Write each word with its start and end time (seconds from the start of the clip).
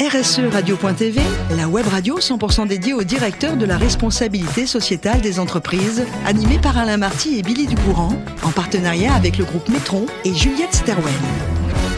RSE 0.00 0.40
Radio.tv, 0.52 1.20
la 1.56 1.68
web 1.68 1.86
radio 1.86 2.18
100% 2.18 2.66
dédiée 2.66 2.94
aux 2.94 3.04
directeurs 3.04 3.56
de 3.56 3.64
la 3.64 3.78
responsabilité 3.78 4.66
sociétale 4.66 5.20
des 5.20 5.38
entreprises, 5.38 6.04
animée 6.26 6.58
par 6.58 6.76
Alain 6.76 6.96
Marty 6.96 7.38
et 7.38 7.42
Billy 7.42 7.66
Ducourant, 7.66 8.12
en 8.42 8.50
partenariat 8.50 9.14
avec 9.14 9.38
le 9.38 9.44
groupe 9.44 9.68
Metron 9.68 10.06
et 10.24 10.34
Juliette 10.34 10.74
Sterwen. 10.74 11.53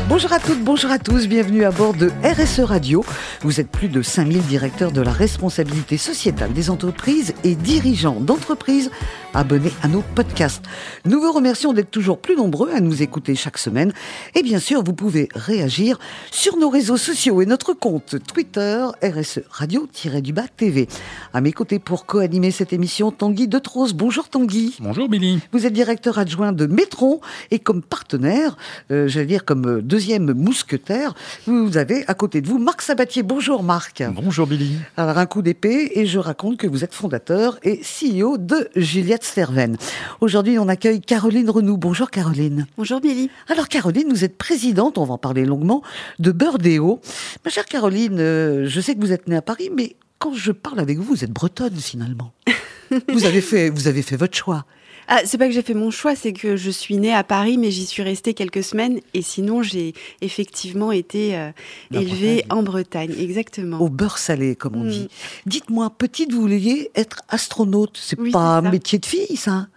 Bonjour 0.08 0.32
à 0.32 0.38
toutes, 0.38 0.62
bonjour 0.62 0.92
à 0.92 1.00
tous, 1.00 1.26
bienvenue 1.26 1.64
à 1.64 1.72
bord 1.72 1.92
de 1.92 2.12
RSE 2.22 2.60
Radio. 2.60 3.04
Vous 3.40 3.58
êtes 3.60 3.68
plus 3.68 3.88
de 3.88 4.02
5000 4.02 4.40
directeurs 4.42 4.92
de 4.92 5.00
la 5.00 5.10
responsabilité 5.10 5.96
sociétale 5.96 6.52
des 6.52 6.70
entreprises 6.70 7.34
et 7.42 7.56
dirigeants 7.56 8.20
d'entreprises 8.20 8.92
abonnés 9.34 9.72
à 9.82 9.88
nos 9.88 10.02
podcasts. 10.14 10.64
Nous 11.04 11.20
vous 11.20 11.32
remercions 11.32 11.72
d'être 11.72 11.90
toujours 11.90 12.18
plus 12.20 12.36
nombreux 12.36 12.70
à 12.70 12.80
nous 12.80 13.02
écouter 13.02 13.34
chaque 13.34 13.58
semaine. 13.58 13.92
Et 14.36 14.42
bien 14.42 14.60
sûr, 14.60 14.82
vous 14.82 14.94
pouvez 14.94 15.28
réagir 15.34 15.98
sur 16.30 16.56
nos 16.56 16.70
réseaux 16.70 16.96
sociaux 16.96 17.42
et 17.42 17.46
notre 17.46 17.74
compte 17.74 18.16
Twitter 18.32 18.86
RSE 19.02 19.40
Radio-du-Bas 19.50 20.46
TV. 20.56 20.86
À 21.34 21.40
mes 21.40 21.52
côtés 21.52 21.80
pour 21.80 22.06
co-animer 22.06 22.52
cette 22.52 22.72
émission, 22.72 23.10
Tanguy 23.10 23.48
Detros. 23.48 23.92
Bonjour 23.92 24.28
Tanguy. 24.28 24.76
Bonjour 24.80 25.08
Billy. 25.08 25.40
Vous 25.52 25.66
êtes 25.66 25.72
directeur 25.72 26.18
adjoint 26.18 26.52
de 26.52 26.66
Metron 26.66 27.20
et 27.50 27.58
comme 27.58 27.82
partenaire, 27.82 28.56
euh, 28.92 29.08
j'allais 29.08 29.26
dire 29.26 29.44
comme 29.44 29.82
deuxième 29.96 30.34
mousquetaire, 30.34 31.14
vous 31.46 31.78
avez 31.78 32.04
à 32.06 32.12
côté 32.12 32.42
de 32.42 32.46
vous 32.46 32.58
Marc 32.58 32.82
Sabatier. 32.82 33.22
Bonjour 33.22 33.62
Marc. 33.62 34.02
Bonjour 34.12 34.46
Billy. 34.46 34.76
Alors 34.98 35.16
un 35.16 35.24
coup 35.24 35.40
d'épée 35.40 35.92
et 35.94 36.04
je 36.04 36.18
raconte 36.18 36.58
que 36.58 36.66
vous 36.66 36.84
êtes 36.84 36.92
fondateur 36.92 37.58
et 37.62 37.80
CEO 37.80 38.36
de 38.36 38.68
Juliette 38.76 39.24
Sterven. 39.24 39.78
Aujourd'hui, 40.20 40.58
on 40.58 40.68
accueille 40.68 41.00
Caroline 41.00 41.48
Renou. 41.48 41.78
Bonjour 41.78 42.10
Caroline. 42.10 42.66
Bonjour 42.76 43.00
Billy. 43.00 43.30
Alors 43.48 43.68
Caroline, 43.68 44.10
vous 44.10 44.22
êtes 44.22 44.36
présidente, 44.36 44.98
on 44.98 45.06
va 45.06 45.14
en 45.14 45.18
parler 45.18 45.46
longuement, 45.46 45.82
de 46.18 46.30
Beurdéo. 46.30 47.00
Ma 47.42 47.50
chère 47.50 47.64
Caroline, 47.64 48.20
euh, 48.20 48.66
je 48.68 48.82
sais 48.82 48.94
que 48.94 49.00
vous 49.00 49.12
êtes 49.12 49.28
née 49.28 49.36
à 49.36 49.40
Paris, 49.42 49.70
mais 49.74 49.96
quand 50.18 50.34
je 50.34 50.52
parle 50.52 50.78
avec 50.78 50.98
vous, 50.98 51.04
vous 51.04 51.24
êtes 51.24 51.32
bretonne 51.32 51.76
finalement. 51.76 52.34
vous 53.08 53.24
avez 53.24 53.40
fait, 53.40 53.70
vous 53.70 53.88
avez 53.88 54.02
fait 54.02 54.16
votre 54.16 54.36
choix. 54.36 54.66
Ah, 55.08 55.20
c'est 55.24 55.38
pas 55.38 55.46
que 55.46 55.52
j'ai 55.52 55.62
fait 55.62 55.74
mon 55.74 55.90
choix, 55.90 56.16
c'est 56.16 56.32
que 56.32 56.56
je 56.56 56.70
suis 56.70 56.96
née 56.96 57.14
à 57.14 57.24
Paris, 57.24 57.58
mais 57.58 57.70
j'y 57.70 57.86
suis 57.86 58.02
restée 58.02 58.34
quelques 58.34 58.62
semaines. 58.62 59.00
Et 59.14 59.22
sinon, 59.22 59.62
j'ai 59.62 59.94
effectivement 60.20 60.92
été 60.92 61.36
euh, 61.36 61.50
élevée 61.92 62.44
en 62.50 62.62
Bretagne, 62.62 63.14
exactement. 63.18 63.80
Au 63.80 63.88
beurre 63.88 64.18
salé, 64.18 64.56
comme 64.56 64.76
on 64.76 64.84
mm. 64.84 64.90
dit. 64.90 65.08
Dites-moi, 65.46 65.90
petite, 65.90 66.32
vous 66.32 66.40
vouliez 66.42 66.90
être 66.94 67.22
astronaute. 67.28 67.98
C'est 68.00 68.16
pas 68.30 68.58
un 68.58 68.62
métier 68.62 68.98
de 68.98 69.06
fille, 69.06 69.36
ça 69.36 69.68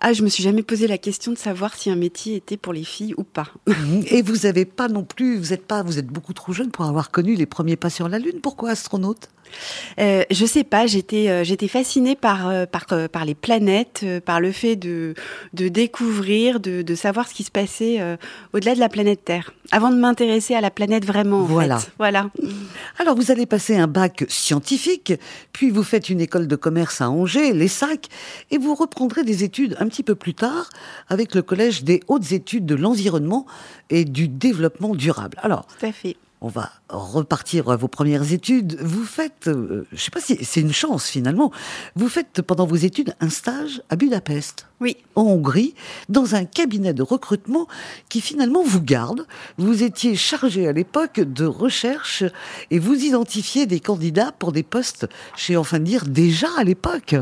ah, 0.00 0.12
je 0.12 0.22
me 0.22 0.28
suis 0.28 0.42
jamais 0.42 0.62
posé 0.62 0.86
la 0.86 0.98
question 0.98 1.32
de 1.32 1.38
savoir 1.38 1.74
si 1.74 1.90
un 1.90 1.96
métier 1.96 2.36
était 2.36 2.56
pour 2.56 2.72
les 2.72 2.84
filles 2.84 3.14
ou 3.16 3.24
pas. 3.24 3.48
Et 4.06 4.22
vous 4.22 4.46
avez 4.46 4.64
pas 4.64 4.88
non 4.88 5.04
plus, 5.04 5.38
vous 5.38 5.52
êtes 5.52 5.66
pas, 5.66 5.82
vous 5.82 5.98
êtes 5.98 6.06
beaucoup 6.06 6.32
trop 6.32 6.52
jeune 6.52 6.70
pour 6.70 6.84
avoir 6.84 7.10
connu 7.10 7.34
les 7.34 7.46
premiers 7.46 7.76
pas 7.76 7.90
sur 7.90 8.08
la 8.08 8.18
Lune. 8.18 8.40
Pourquoi 8.42 8.70
astronaute? 8.70 9.28
Euh, 9.98 10.24
je 10.30 10.46
sais 10.46 10.64
pas, 10.64 10.86
j'étais 10.86 11.28
euh, 11.28 11.44
j'étais 11.44 11.68
fascinée 11.68 12.16
par 12.16 12.48
euh, 12.48 12.66
par 12.66 12.86
euh, 12.92 13.08
par 13.08 13.24
les 13.24 13.34
planètes, 13.34 14.04
par 14.24 14.40
le 14.40 14.52
fait 14.52 14.76
de 14.76 15.14
de 15.54 15.68
découvrir, 15.68 16.60
de, 16.60 16.82
de 16.82 16.94
savoir 16.94 17.28
ce 17.28 17.34
qui 17.34 17.44
se 17.44 17.50
passait 17.50 18.00
au-delà 18.52 18.74
de 18.74 18.80
la 18.80 18.88
planète 18.88 19.24
Terre, 19.24 19.52
avant 19.70 19.90
de 19.90 19.96
m'intéresser 19.96 20.54
à 20.54 20.60
la 20.60 20.70
planète 20.70 21.04
vraiment. 21.04 21.42
voilà. 21.42 21.80
Voilà. 21.98 22.30
Alors 22.98 23.14
vous 23.16 23.30
allez 23.30 23.46
passer 23.46 23.76
un 23.76 23.86
bac 23.86 24.24
scientifique, 24.28 25.12
puis 25.52 25.70
vous 25.70 25.82
faites 25.82 26.08
une 26.08 26.20
école 26.20 26.46
de 26.46 26.56
commerce 26.56 27.00
à 27.00 27.10
Angers, 27.10 27.52
les 27.52 27.68
sacs, 27.68 28.08
et 28.50 28.58
vous 28.58 28.74
reprendrez 28.74 29.24
des 29.24 29.39
études 29.42 29.76
un 29.78 29.88
petit 29.88 30.02
peu 30.02 30.14
plus 30.14 30.34
tard 30.34 30.70
avec 31.08 31.34
le 31.34 31.42
collège 31.42 31.84
des 31.84 32.00
hautes 32.08 32.32
études 32.32 32.66
de 32.66 32.74
l'environnement 32.74 33.46
et 33.90 34.04
du 34.04 34.28
développement 34.28 34.94
durable. 34.94 35.38
Alors. 35.42 35.66
Tout 35.66 35.86
à 35.86 35.92
fait 35.92 36.16
on 36.42 36.48
va 36.48 36.70
repartir 36.88 37.68
à 37.68 37.76
vos 37.76 37.88
premières 37.88 38.32
études. 38.32 38.78
Vous 38.80 39.04
faites, 39.04 39.48
euh, 39.48 39.86
je 39.90 39.96
ne 39.96 40.00
sais 40.00 40.10
pas 40.10 40.20
si 40.20 40.38
c'est 40.42 40.60
une 40.60 40.72
chance 40.72 41.06
finalement, 41.06 41.52
vous 41.96 42.08
faites 42.08 42.40
pendant 42.40 42.66
vos 42.66 42.76
études 42.76 43.14
un 43.20 43.28
stage 43.28 43.82
à 43.90 43.96
Budapest. 43.96 44.66
Oui. 44.80 44.96
En 45.16 45.22
Hongrie, 45.22 45.74
dans 46.08 46.34
un 46.34 46.46
cabinet 46.46 46.94
de 46.94 47.02
recrutement 47.02 47.68
qui 48.08 48.22
finalement 48.22 48.62
vous 48.62 48.80
garde. 48.80 49.26
Vous 49.58 49.82
étiez 49.82 50.16
chargé 50.16 50.66
à 50.66 50.72
l'époque 50.72 51.20
de 51.20 51.44
recherche 51.44 52.24
et 52.70 52.78
vous 52.78 52.94
identifiez 52.94 53.66
des 53.66 53.80
candidats 53.80 54.32
pour 54.32 54.52
des 54.52 54.62
postes 54.62 55.06
chez 55.36 55.58
Enfin 55.58 55.78
dire 55.78 56.06
déjà 56.06 56.48
à 56.56 56.64
l'époque. 56.64 57.16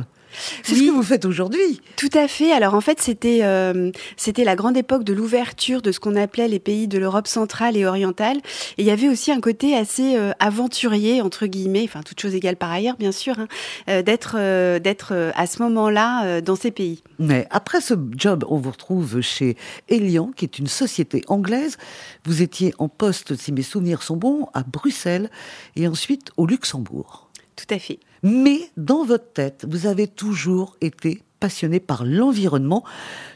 C'est 0.63 0.75
ce 0.75 0.81
que 0.83 0.91
vous 0.91 1.03
faites 1.03 1.25
aujourd'hui. 1.25 1.81
Tout 1.97 2.11
à 2.15 2.29
fait. 2.29 2.53
Alors 2.53 2.75
en 2.75 2.81
fait, 2.81 3.01
c'était 3.01 3.41
euh, 3.43 3.91
c'était 4.17 4.45
la 4.45 4.57
grande 4.57 4.77
époque 4.77 5.05
de 5.05 5.13
l'ouverture 5.13 5.83
de 5.83 5.93
ce 5.93 6.01
qu'on 6.01 6.17
appelait 6.17 6.49
les 6.49 6.59
pays 6.59 6.89
de 6.89 6.99
l'Europe 6.99 7.27
centrale 7.27 7.77
et 7.77 7.87
orientale. 7.87 8.39
Et 8.77 8.83
il 8.83 8.85
y 8.85 8.91
avait 8.91 9.09
aussi 9.09 9.33
un 9.33 9.41
côté 9.41 9.77
assez 9.77 10.17
euh, 10.17 10.33
aventurier 10.39 11.23
entre 11.23 11.47
guillemets, 11.47 11.85
enfin 11.85 12.03
toute 12.03 12.21
chose 12.21 12.35
égale 12.35 12.57
par 12.57 12.71
ailleurs, 12.71 12.97
bien 12.97 13.13
sûr, 13.13 13.39
hein, 13.39 13.49
euh, 13.89 14.03
d'être 14.03 14.37
d'être 14.79 15.33
à 15.35 15.47
ce 15.47 15.63
moment-là 15.63 16.41
dans 16.41 16.57
ces 16.57 16.71
pays. 16.71 17.03
Mais 17.19 17.47
après 17.51 17.81
ce 17.81 17.95
job, 18.17 18.45
on 18.49 18.59
vous 18.59 18.71
retrouve 18.71 19.21
chez 19.21 19.57
Elian, 19.89 20.31
qui 20.35 20.45
est 20.45 20.59
une 20.59 20.67
société 20.67 21.23
anglaise. 21.29 21.77
Vous 22.25 22.43
étiez 22.43 22.75
en 22.79 22.89
poste, 22.89 23.37
si 23.37 23.53
mes 23.53 23.63
souvenirs 23.63 24.03
sont 24.03 24.17
bons, 24.17 24.49
à 24.55 24.63
Bruxelles 24.63 25.31
et 25.77 25.89
ensuite 25.89 26.31
au 26.37 26.47
Luxembourg. 26.47 27.29
Tout 27.57 27.75
à 27.75 27.79
fait. 27.79 27.99
Mais 28.23 28.71
dans 28.77 29.05
votre 29.05 29.33
tête, 29.33 29.67
vous 29.69 29.87
avez 29.87 30.07
toujours 30.09 30.77
été 30.81 31.23
passionné 31.39 31.81
par 31.81 32.05
l'environnement, 32.05 32.85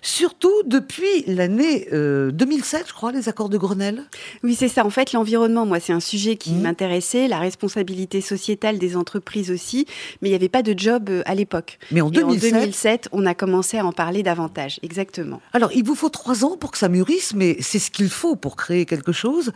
surtout 0.03 0.53
depuis 0.67 1.25
l'année 1.27 1.87
2007, 1.91 1.93
euh, 1.93 2.85
je 2.89 2.93
crois, 2.93 3.13
les 3.13 3.29
accords 3.29 3.49
de 3.49 3.59
Grenelle. 3.59 4.05
Oui, 4.43 4.55
c'est 4.55 4.69
ça. 4.69 4.85
En 4.85 4.91
fait, 4.91 5.13
l'environnement, 5.13 5.67
moi, 5.67 5.81
c'est 5.81 5.93
un 5.93 6.01
sujet 6.01 6.37
qui 6.37 6.53
mmh. 6.53 6.63
m'intéressait, 6.63 7.29
la 7.29 7.39
responsabilité 7.39 8.21
sociétale 8.21 8.79
des 8.79 8.97
entreprises 8.97 9.51
aussi, 9.51 9.87
mais 10.21 10.29
il 10.29 10.33
n'y 10.33 10.37
avait 10.37 10.49
pas 10.49 10.63
de 10.63 10.77
job 10.77 11.09
euh, 11.09 11.23
à 11.27 11.35
l'époque. 11.35 11.79
Mais 11.91 12.01
en 12.01 12.11
2007... 12.11 12.55
en 12.55 12.59
2007, 12.59 13.09
on 13.13 13.27
a 13.27 13.35
commencé 13.35 13.79
à 13.79 13.87
en 13.87 13.93
parler 13.93 14.23
davantage, 14.23 14.81
exactement. 14.83 15.41
Alors, 15.53 15.71
il 15.73 15.84
vous 15.84 15.95
faut 15.95 16.09
trois 16.09 16.45
ans 16.45 16.57
pour 16.57 16.73
que 16.73 16.79
ça 16.79 16.89
mûrisse, 16.89 17.34
mais 17.34 17.57
c'est 17.61 17.79
ce 17.79 17.91
qu'il 17.91 18.09
faut 18.09 18.34
pour 18.34 18.57
créer 18.57 18.87
quelque 18.87 19.13
chose. 19.13 19.53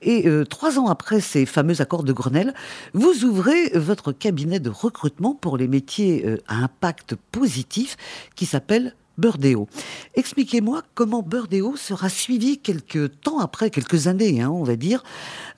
Et 0.00 0.26
euh, 0.26 0.44
trois 0.44 0.78
ans 0.78 0.86
après 0.86 1.20
ces 1.20 1.44
fameux 1.44 1.80
accords 1.80 2.04
de 2.04 2.12
Grenelle, 2.12 2.54
vous 2.94 3.24
ouvrez 3.24 3.70
votre 3.74 4.12
cabinet 4.12 4.60
de 4.60 4.70
recrutement 4.70 5.34
pour 5.34 5.58
les 5.58 5.68
métiers 5.68 6.24
à 6.48 6.56
impact 6.56 7.14
positif 7.32 7.89
qui 8.34 8.46
s'appelle 8.46 8.94
Burdeo. 9.20 9.68
Expliquez-moi 10.14 10.82
comment 10.94 11.22
Burdeo 11.22 11.76
sera 11.76 12.08
suivi 12.08 12.58
quelques 12.58 13.20
temps 13.20 13.38
après, 13.38 13.70
quelques 13.70 14.06
années, 14.06 14.40
hein, 14.40 14.50
on 14.50 14.64
va 14.64 14.76
dire, 14.76 15.02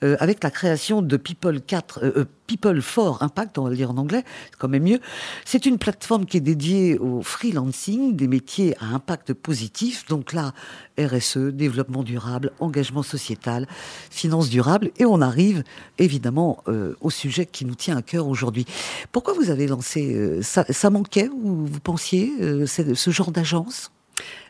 euh, 0.03 0.17
avec 0.19 0.43
la 0.43 0.51
création 0.51 1.01
de 1.01 1.17
People 1.17 1.61
4, 1.61 1.99
euh, 2.03 2.11
euh, 2.17 2.25
People 2.45 2.81
for 2.81 3.23
Impact, 3.23 3.57
on 3.57 3.63
va 3.63 3.69
le 3.69 3.77
dire 3.77 3.89
en 3.89 3.97
anglais, 3.97 4.25
c'est 4.51 4.57
quand 4.59 4.67
même 4.67 4.83
mieux. 4.83 4.99
C'est 5.45 5.65
une 5.65 5.77
plateforme 5.77 6.25
qui 6.25 6.37
est 6.37 6.41
dédiée 6.41 6.99
au 6.99 7.21
freelancing, 7.21 8.17
des 8.17 8.27
métiers 8.27 8.75
à 8.81 8.87
impact 8.93 9.33
positif, 9.33 10.05
donc 10.07 10.33
là, 10.33 10.51
RSE, 10.99 11.37
développement 11.37 12.03
durable, 12.03 12.51
engagement 12.59 13.01
sociétal, 13.01 13.65
finances 14.11 14.49
durables, 14.49 14.91
et 14.97 15.05
on 15.05 15.21
arrive 15.21 15.63
évidemment 15.97 16.63
au 17.01 17.09
sujet 17.09 17.45
qui 17.45 17.65
nous 17.65 17.75
tient 17.75 17.97
à 17.97 18.01
cœur 18.01 18.27
aujourd'hui. 18.27 18.65
Pourquoi 19.11 19.33
vous 19.33 19.49
avez 19.49 19.65
lancé 19.65 20.39
ça, 20.41 20.65
ça 20.69 20.89
manquait 20.89 21.29
ou 21.29 21.65
vous 21.65 21.79
pensiez 21.79 22.31
ce 22.67 23.09
genre 23.09 23.31
d'agence? 23.31 23.52
urgence 23.53 23.91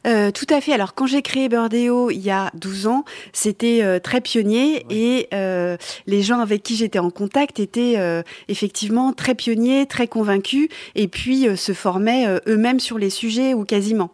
euh, 0.05 0.31
tout 0.31 0.47
à 0.49 0.59
fait. 0.59 0.73
Alors 0.73 0.95
quand 0.95 1.05
j'ai 1.05 1.21
créé 1.21 1.47
Burdeo 1.47 2.09
il 2.11 2.19
y 2.19 2.29
a 2.29 2.51
12 2.55 2.87
ans, 2.87 3.05
c'était 3.31 3.79
euh, 3.83 3.99
très 3.99 4.19
pionnier 4.19 4.85
et 4.89 5.27
euh, 5.33 5.77
les 6.07 6.21
gens 6.21 6.39
avec 6.39 6.61
qui 6.63 6.75
j'étais 6.75 6.99
en 6.99 7.09
contact 7.09 7.59
étaient 7.59 7.97
effectivement 8.47 9.13
très 9.13 9.35
pionniers, 9.35 9.85
très 9.85 10.07
convaincus 10.07 10.67
et 10.95 11.07
puis 11.07 11.47
se 11.55 11.73
formaient 11.73 12.25
eux-mêmes 12.47 12.79
sur 12.79 12.97
les 12.97 13.09
sujets 13.09 13.53
ou 13.53 13.63
quasiment. 13.65 14.11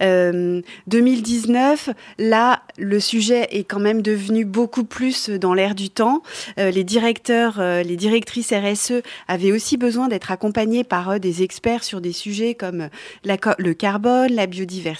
2019, 0.00 1.90
là, 2.18 2.62
le 2.78 3.00
sujet 3.00 3.48
est 3.50 3.64
quand 3.64 3.80
même 3.80 4.02
devenu 4.02 4.44
beaucoup 4.44 4.84
plus 4.84 5.30
dans 5.30 5.54
l'air 5.54 5.74
du 5.74 5.90
temps. 5.90 6.22
les 6.56 6.84
directeurs, 6.84 7.60
les 7.60 7.96
directrices 7.96 8.52
RSE 8.52 9.02
avaient 9.28 9.52
aussi 9.52 9.76
besoin 9.76 10.08
d'être 10.08 10.32
accompagnés 10.32 10.84
par 10.84 11.20
des 11.20 11.42
experts 11.42 11.84
sur 11.84 12.00
des 12.00 12.12
sujets 12.12 12.54
comme 12.54 12.88
la, 13.24 13.36
le 13.58 13.74
carbone, 13.74 14.32
la 14.32 14.46
biodiversité 14.46 14.97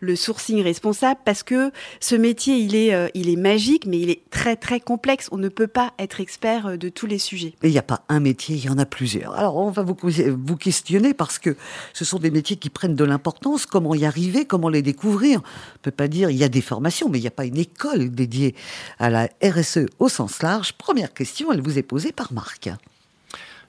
le 0.00 0.16
sourcing 0.16 0.62
responsable, 0.62 1.20
parce 1.24 1.42
que 1.42 1.72
ce 2.00 2.14
métier, 2.14 2.56
il 2.56 2.74
est, 2.74 2.94
euh, 2.94 3.08
il 3.14 3.28
est 3.28 3.36
magique, 3.36 3.86
mais 3.86 3.98
il 3.98 4.10
est 4.10 4.22
très, 4.30 4.56
très 4.56 4.80
complexe. 4.80 5.28
On 5.32 5.36
ne 5.36 5.48
peut 5.48 5.66
pas 5.66 5.92
être 5.98 6.20
expert 6.20 6.66
euh, 6.66 6.76
de 6.76 6.88
tous 6.88 7.06
les 7.06 7.18
sujets. 7.18 7.54
Et 7.62 7.68
il 7.68 7.70
n'y 7.70 7.78
a 7.78 7.82
pas 7.82 8.02
un 8.08 8.20
métier, 8.20 8.56
il 8.56 8.64
y 8.64 8.68
en 8.68 8.78
a 8.78 8.86
plusieurs. 8.86 9.34
Alors, 9.34 9.56
on 9.56 9.70
va 9.70 9.82
vous, 9.82 9.96
vous 10.02 10.56
questionner 10.56 11.14
parce 11.14 11.38
que 11.38 11.56
ce 11.92 12.04
sont 12.04 12.18
des 12.18 12.30
métiers 12.30 12.56
qui 12.56 12.70
prennent 12.70 12.94
de 12.94 13.04
l'importance. 13.04 13.66
Comment 13.66 13.94
y 13.94 14.04
arriver? 14.04 14.44
Comment 14.44 14.68
les 14.68 14.82
découvrir? 14.82 15.40
On 15.40 15.78
ne 15.78 15.82
peut 15.82 15.90
pas 15.90 16.08
dire, 16.08 16.30
il 16.30 16.36
y 16.36 16.44
a 16.44 16.48
des 16.48 16.60
formations, 16.60 17.08
mais 17.08 17.18
il 17.18 17.22
n'y 17.22 17.28
a 17.28 17.32
pas 17.32 17.46
une 17.46 17.58
école 17.58 18.10
dédiée 18.10 18.54
à 18.98 19.10
la 19.10 19.28
RSE 19.42 19.86
au 19.98 20.08
sens 20.08 20.42
large. 20.42 20.72
Première 20.74 21.12
question, 21.12 21.52
elle 21.52 21.62
vous 21.62 21.78
est 21.78 21.82
posée 21.82 22.12
par 22.12 22.32
Marc. 22.32 22.70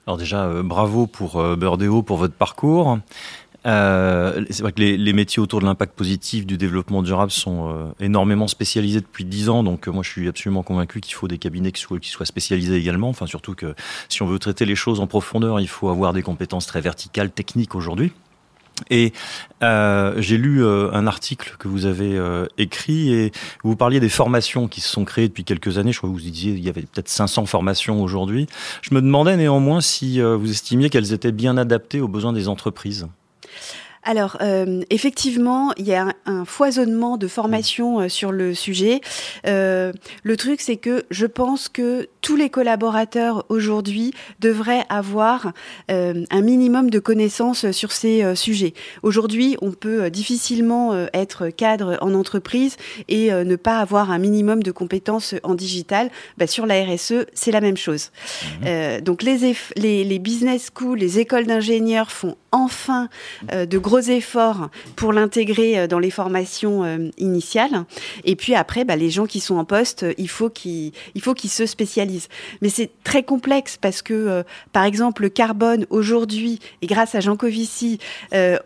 Alors 0.06 0.16
déjà, 0.16 0.46
euh, 0.46 0.62
bravo 0.62 1.06
pour 1.06 1.42
Burdeo 1.56 2.02
pour 2.02 2.16
votre 2.16 2.34
parcours. 2.34 2.98
Euh, 3.66 4.44
c'est 4.50 4.62
vrai 4.62 4.72
que 4.72 4.80
les, 4.80 5.12
métiers 5.12 5.42
autour 5.42 5.60
de 5.60 5.66
l'impact 5.66 5.94
positif, 5.94 6.46
du 6.46 6.56
développement 6.56 7.02
durable 7.02 7.30
sont 7.30 7.70
euh, 7.70 7.86
énormément 8.00 8.48
spécialisés 8.48 9.00
depuis 9.00 9.24
dix 9.24 9.48
ans. 9.48 9.62
Donc 9.62 9.88
moi, 9.88 10.02
je 10.02 10.10
suis 10.10 10.28
absolument 10.28 10.62
convaincu 10.62 11.00
qu'il 11.00 11.14
faut 11.14 11.28
des 11.28 11.38
cabinets 11.38 11.72
qui 11.72 11.80
soient, 11.80 11.98
spécialisés 12.24 12.76
également. 12.76 13.08
Enfin, 13.08 13.26
surtout 13.26 13.54
que 13.54 13.74
si 14.08 14.22
on 14.22 14.26
veut 14.26 14.38
traiter 14.38 14.64
les 14.64 14.76
choses 14.76 15.00
en 15.00 15.06
profondeur, 15.06 15.60
il 15.60 15.68
faut 15.68 15.88
avoir 15.88 16.12
des 16.12 16.22
compétences 16.22 16.66
très 16.66 16.80
verticales, 16.80 17.30
techniques 17.30 17.74
aujourd'hui. 17.74 18.12
Et 18.90 19.12
euh, 19.62 20.14
j'ai 20.18 20.38
lu 20.38 20.64
euh, 20.64 20.90
un 20.92 21.06
article 21.06 21.56
que 21.58 21.68
vous 21.68 21.86
avez 21.86 22.16
euh, 22.16 22.46
écrit 22.58 23.12
et 23.12 23.32
vous 23.64 23.76
parliez 23.76 24.00
des 24.00 24.08
formations 24.08 24.68
qui 24.68 24.80
se 24.80 24.88
sont 24.88 25.04
créées 25.04 25.28
depuis 25.28 25.44
quelques 25.44 25.78
années. 25.78 25.92
Je 25.92 25.98
crois 25.98 26.08
que 26.10 26.14
vous 26.14 26.20
disiez 26.20 26.54
qu'il 26.54 26.64
y 26.64 26.68
avait 26.68 26.82
peut-être 26.82 27.08
500 27.08 27.46
formations 27.46 28.02
aujourd'hui. 28.02 28.46
Je 28.82 28.94
me 28.94 29.02
demandais 29.02 29.36
néanmoins 29.36 29.80
si 29.80 30.20
vous 30.20 30.50
estimiez 30.50 30.90
qu'elles 30.90 31.12
étaient 31.12 31.32
bien 31.32 31.56
adaptées 31.56 32.00
aux 32.00 32.08
besoins 32.08 32.32
des 32.32 32.48
entreprises. 32.48 33.08
Euh, 33.58 33.87
Alors, 34.08 34.38
euh, 34.40 34.80
effectivement, 34.88 35.74
il 35.76 35.86
y 35.86 35.92
a 35.92 36.14
un, 36.24 36.46
foisonnement 36.46 37.18
de 37.18 37.28
formations 37.28 38.00
euh, 38.00 38.08
sur 38.08 38.32
le 38.32 38.54
sujet. 38.54 39.02
Euh, 39.46 39.92
le 40.22 40.36
truc, 40.38 40.62
c'est 40.62 40.78
que 40.78 41.04
je 41.10 41.26
pense 41.26 41.68
que 41.68 42.08
tous 42.22 42.34
les 42.34 42.48
collaborateurs 42.48 43.44
aujourd'hui 43.50 44.14
devraient 44.40 44.84
avoir 44.88 45.52
un 45.88 46.40
minimum 46.40 46.90
de 46.90 46.98
connaissances 46.98 47.70
sur 47.70 47.92
ces 47.92 48.34
sujets. 48.34 48.74
Aujourd'hui, 49.02 49.56
on 49.62 49.70
peut 49.70 50.10
difficilement 50.10 51.06
être 51.12 51.48
cadre 51.48 51.96
en 52.00 52.12
entreprise 52.14 52.76
et 53.08 53.30
ne 53.30 53.56
pas 53.56 53.78
avoir 53.78 54.10
un 54.10 54.18
minimum 54.18 54.62
de 54.62 54.72
compétences 54.72 55.34
en 55.42 55.54
digital. 55.54 56.10
Bah, 56.36 56.46
sur 56.46 56.66
la 56.66 56.84
RSE, 56.84 57.26
c'est 57.34 57.52
la 57.52 57.60
même 57.60 57.76
chose. 57.76 58.10
Mmh. 58.62 59.00
donc, 59.00 59.22
les, 59.22 59.54
les, 59.76 60.04
les 60.04 60.18
business 60.18 60.70
schools, 60.74 60.98
les 60.98 61.20
écoles 61.20 61.46
d'ingénieurs 61.46 62.10
font 62.10 62.36
enfin 62.50 63.08
de 63.52 63.78
gros 63.78 63.97
efforts 64.00 64.70
pour 64.96 65.12
l'intégrer 65.12 65.78
euh, 65.78 65.86
dans 65.86 65.98
les 65.98 66.10
formations 66.10 66.84
euh, 66.84 67.10
initiales. 67.18 67.84
Et 68.24 68.36
puis 68.36 68.54
après, 68.54 68.84
bah, 68.84 68.96
les 68.96 69.10
gens 69.10 69.26
qui 69.26 69.40
sont 69.40 69.56
en 69.56 69.64
poste, 69.64 70.02
euh, 70.02 70.14
il 70.18 70.28
faut 70.28 70.50
qu'ils, 70.50 70.92
il 71.14 71.20
faut 71.22 71.34
qu'ils 71.34 71.50
se 71.50 71.66
spécialisent. 71.66 72.28
Mais 72.62 72.68
c'est 72.68 72.90
très 73.04 73.22
complexe 73.22 73.76
parce 73.80 74.02
que, 74.02 74.44
par 74.72 74.84
exemple, 74.84 75.22
le 75.22 75.28
carbone 75.28 75.86
aujourd'hui, 75.90 76.58
et 76.82 76.86
grâce 76.86 77.14
à 77.14 77.20
Jean 77.20 77.36
Covici, 77.36 77.98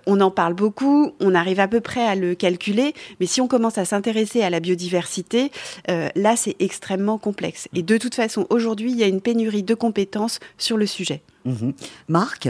on 0.07 0.21
en 0.21 0.31
parle 0.31 0.55
beaucoup, 0.55 1.13
on 1.21 1.35
arrive 1.35 1.61
à 1.61 1.69
peu 1.69 1.81
près 1.81 2.05
à 2.07 2.15
le 2.15 2.35
calculer. 2.35 2.95
Mais 3.21 3.27
si 3.27 3.41
on 3.41 3.49
commence 3.49 3.79
à 3.79 3.85
s'intéresser 3.85 4.43
à 4.43 4.51
la 4.51 4.61
biodiversité, 4.61 5.51
là, 5.89 6.37
c'est 6.37 6.57
extrêmement 6.61 7.19
complexe. 7.19 7.69
Et 7.75 7.83
de 7.83 7.97
toute 7.97 8.15
façon, 8.15 8.47
aujourd'hui, 8.51 8.91
il 8.91 8.99
y 8.99 9.05
a 9.05 9.09
une 9.09 9.21
pénurie 9.21 9.63
de 9.63 9.75
compétences 9.75 10.41
sur 10.59 10.77
le 10.77 10.87
sujet. 10.87 11.23
Mmh 11.45 11.71
Marc? 12.09 12.49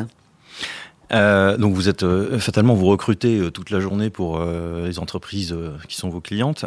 Euh, 1.12 1.56
donc 1.56 1.74
vous 1.74 1.88
êtes 1.88 2.02
euh, 2.02 2.38
fatalement 2.38 2.74
vous 2.74 2.86
recrutez 2.86 3.38
euh, 3.38 3.50
toute 3.50 3.70
la 3.70 3.80
journée 3.80 4.10
pour 4.10 4.38
euh, 4.38 4.86
les 4.86 4.98
entreprises 4.98 5.54
qui 5.88 5.96
sont 5.96 6.08
vos 6.08 6.20
clientes. 6.20 6.64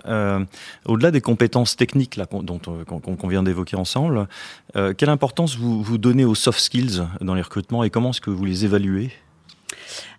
Au-delà 0.85 1.11
des 1.11 1.21
compétences 1.21 1.75
techniques 1.75 2.15
là, 2.15 2.25
dont 2.31 2.59
qu'on 2.59 3.27
vient 3.27 3.43
d'évoquer 3.43 3.75
ensemble, 3.75 4.27
quelle 4.73 5.09
importance 5.09 5.57
vous, 5.57 5.81
vous 5.81 5.97
donnez 5.97 6.25
aux 6.25 6.35
soft 6.35 6.59
skills 6.59 7.03
dans 7.21 7.33
les 7.33 7.41
recrutements 7.41 7.83
et 7.83 7.89
comment 7.89 8.11
est-ce 8.11 8.21
que 8.21 8.29
vous 8.29 8.45
les 8.45 8.65
évaluez? 8.65 9.11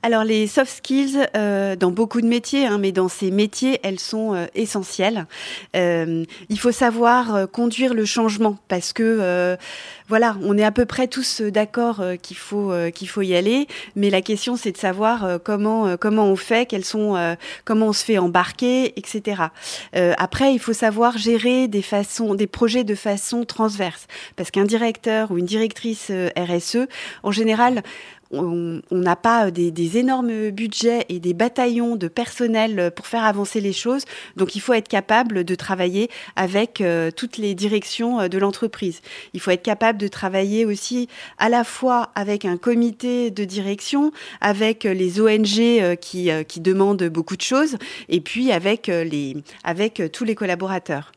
Alors 0.06 0.22
les 0.22 0.46
soft 0.46 0.70
skills, 0.70 1.18
euh, 1.36 1.74
dans 1.74 1.90
beaucoup 1.90 2.20
de 2.20 2.28
métiers, 2.28 2.64
hein, 2.64 2.78
mais 2.78 2.92
dans 2.92 3.08
ces 3.08 3.32
métiers, 3.32 3.80
elles 3.82 3.98
sont 3.98 4.34
euh, 4.34 4.46
essentielles. 4.54 5.26
Euh, 5.74 6.24
il 6.48 6.60
faut 6.60 6.70
savoir 6.70 7.50
conduire 7.50 7.92
le 7.92 8.04
changement 8.04 8.56
parce 8.68 8.92
que 8.92 9.56
voilà, 10.08 10.36
on 10.42 10.56
est 10.56 10.62
à 10.62 10.70
peu 10.70 10.84
près 10.84 11.08
tous 11.08 11.40
d'accord 11.40 12.00
qu'il 12.22 12.36
faut 12.36 12.72
qu'il 12.94 13.08
faut 13.08 13.22
y 13.22 13.34
aller, 13.34 13.66
mais 13.96 14.10
la 14.10 14.22
question 14.22 14.56
c'est 14.56 14.70
de 14.70 14.76
savoir 14.76 15.40
comment 15.42 15.96
comment 15.96 16.26
on 16.26 16.36
fait, 16.36 16.66
quels 16.66 16.84
sont 16.84 17.36
comment 17.64 17.88
on 17.88 17.92
se 17.92 18.04
fait 18.04 18.18
embarquer, 18.18 18.96
etc. 18.98 19.42
après, 19.92 20.54
il 20.54 20.60
faut 20.60 20.72
savoir 20.72 21.18
gérer 21.18 21.66
des 21.66 21.82
façons, 21.82 22.34
des 22.34 22.46
projets 22.46 22.84
de 22.84 22.94
façon 22.94 23.44
transverse, 23.44 24.06
parce 24.36 24.50
qu'un 24.50 24.64
directeur 24.64 25.30
ou 25.30 25.38
une 25.38 25.46
directrice 25.46 26.12
RSE, 26.36 26.86
en 27.22 27.32
général, 27.32 27.82
on 28.30 28.80
n'a 28.90 29.16
pas 29.16 29.50
des, 29.50 29.98
énormes 29.98 30.50
budgets 30.50 31.06
et 31.08 31.20
des 31.20 31.34
bataillons 31.34 31.96
de 31.96 32.08
personnel 32.08 32.90
pour 32.94 33.06
faire 33.06 33.24
avancer 33.24 33.60
les 33.60 33.72
choses. 33.72 34.04
Donc 34.36 34.56
il 34.56 34.60
faut 34.60 34.72
être 34.72 34.88
capable 34.88 35.44
de 35.44 35.54
travailler 35.54 36.10
avec 36.34 36.80
euh, 36.80 37.10
toutes 37.10 37.38
les 37.38 37.54
directions 37.54 38.20
euh, 38.20 38.28
de 38.28 38.38
l'entreprise. 38.38 39.00
Il 39.34 39.40
faut 39.40 39.50
être 39.50 39.62
capable 39.62 39.98
de 39.98 40.08
travailler 40.08 40.64
aussi 40.64 41.08
à 41.38 41.48
la 41.48 41.64
fois 41.64 42.10
avec 42.14 42.44
un 42.44 42.56
comité 42.56 43.30
de 43.30 43.44
direction, 43.44 44.12
avec 44.40 44.84
les 44.84 45.20
ONG 45.20 45.58
euh, 45.58 45.94
qui, 45.94 46.30
qui 46.48 46.60
demandent 46.60 47.04
beaucoup 47.04 47.36
de 47.36 47.42
choses, 47.42 47.76
et 48.08 48.20
puis 48.20 48.52
avec, 48.52 48.86
les, 48.88 49.36
avec 49.64 50.02
tous 50.12 50.24
les 50.24 50.34
collaborateurs. 50.34 51.12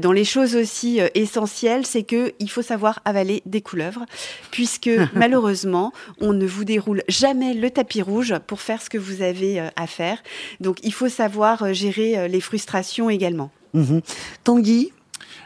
dans 0.00 0.12
les 0.12 0.24
choses 0.24 0.56
aussi 0.56 1.00
essentielles, 1.14 1.86
c'est 1.86 2.02
qu'il 2.02 2.50
faut 2.50 2.62
savoir 2.62 3.00
avaler 3.04 3.42
des 3.46 3.60
couleuvres, 3.60 4.04
puisque 4.50 4.90
malheureusement, 5.14 5.92
on 6.20 6.31
on 6.32 6.34
ne 6.34 6.46
vous 6.46 6.64
déroule 6.64 7.02
jamais 7.08 7.52
le 7.52 7.68
tapis 7.68 8.00
rouge 8.00 8.34
pour 8.46 8.62
faire 8.62 8.80
ce 8.80 8.88
que 8.88 8.96
vous 8.96 9.20
avez 9.20 9.60
euh, 9.60 9.68
à 9.76 9.86
faire. 9.86 10.16
Donc 10.60 10.78
il 10.82 10.92
faut 10.92 11.10
savoir 11.10 11.62
euh, 11.62 11.72
gérer 11.74 12.18
euh, 12.18 12.26
les 12.26 12.40
frustrations 12.40 13.10
également. 13.10 13.50
Mmh. 13.74 13.98
Tanguy 14.42 14.92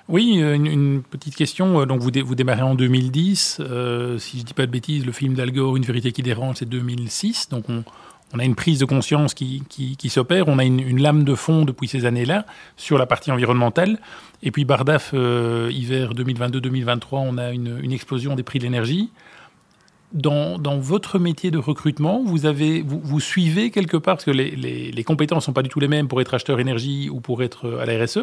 oui, 0.09 0.37
une, 0.39 1.03
petite 1.03 1.35
question. 1.35 1.85
Donc 1.85 2.01
vous, 2.01 2.11
vous 2.25 2.35
démarrez 2.37 2.63
en 2.63 2.77
2010. 2.77 3.61
si 4.19 4.39
je 4.39 4.45
dis 4.45 4.55
pas 4.55 4.67
de 4.67 4.71
bêtises, 4.71 5.05
le 5.05 5.11
film 5.11 5.35
d'Al 5.35 5.51
Gore, 5.51 5.77
Une 5.77 5.83
vérité 5.83 6.13
qui 6.13 6.23
dérange, 6.23 6.57
c'est 6.61 6.69
2006. 6.69 7.49
Donc 7.49 7.65
on, 8.33 8.39
a 8.39 8.45
une 8.45 8.55
prise 8.55 8.79
de 8.79 8.85
conscience 8.85 9.35
qui, 9.35 9.65
s'opère. 10.09 10.47
On 10.47 10.61
a 10.61 10.65
une, 10.65 11.03
lame 11.03 11.25
de 11.25 11.35
fond 11.35 11.65
depuis 11.65 11.89
ces 11.89 12.05
années-là 12.05 12.47
sur 12.77 12.99
la 12.99 13.07
partie 13.07 13.33
environnementale. 13.33 13.99
Et 14.45 14.53
puis 14.53 14.65
Bardaf, 14.65 15.13
hiver 15.13 16.15
2022-2023, 16.15 16.99
on 17.15 17.37
a 17.37 17.51
une, 17.51 17.93
explosion 17.93 18.37
des 18.37 18.45
prix 18.45 18.61
de 18.61 18.65
l'énergie 18.65 19.11
dans, 20.13 20.79
votre 20.79 21.19
métier 21.19 21.51
de 21.51 21.59
recrutement, 21.59 22.23
vous, 22.25 22.47
avez, 22.47 22.83
vous, 22.83 23.21
suivez 23.21 23.71
quelque 23.71 23.97
part, 23.97 24.17
parce 24.17 24.25
que 24.25 24.31
les, 24.31 25.05
compétences 25.05 25.45
ne 25.45 25.47
sont 25.47 25.53
pas 25.53 25.63
du 25.63 25.69
tout 25.69 25.81
les 25.81 25.89
mêmes 25.89 26.09
pour 26.09 26.21
être 26.21 26.35
acheteur 26.35 26.61
énergie 26.61 27.11
ou 27.11 27.21
pour 27.21 27.43
être 27.43 27.67
euh, 27.67 27.81
à 27.81 27.87
la 27.87 28.05
RSE. 28.05 28.21